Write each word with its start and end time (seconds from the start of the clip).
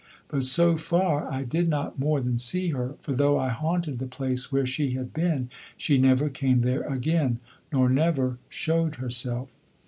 But 0.29 0.45
so 0.45 0.77
far 0.77 1.31
I 1.31 1.43
did 1.43 1.69
not 1.69 1.99
more 1.99 2.21
than 2.21 2.39
see 2.39 2.69
her, 2.69 2.95
for 3.01 3.13
though 3.13 3.37
I 3.37 3.49
haunted 3.49 3.99
the 3.99 4.07
place 4.07 4.51
where 4.51 4.65
she 4.65 4.93
had 4.93 5.13
been 5.13 5.51
she 5.77 5.99
never 5.99 6.27
came 6.27 6.61
there 6.61 6.81
again, 6.81 7.37
nor 7.71 7.87
never 7.87 8.39
showed 8.49 8.95
herself. 8.95 9.59